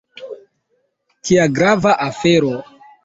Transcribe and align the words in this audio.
Kia 1.29 1.45
grava 1.59 1.93
afero! 2.07 2.55